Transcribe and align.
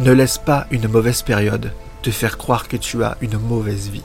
Ne 0.00 0.12
laisse 0.12 0.38
pas 0.38 0.66
une 0.70 0.86
mauvaise 0.86 1.22
période 1.22 1.72
te 2.02 2.10
faire 2.10 2.38
croire 2.38 2.68
que 2.68 2.76
tu 2.76 3.02
as 3.02 3.16
une 3.20 3.36
mauvaise 3.36 3.88
vie. 3.88 4.04